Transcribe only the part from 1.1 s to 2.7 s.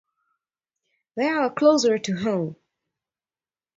They are closer to home.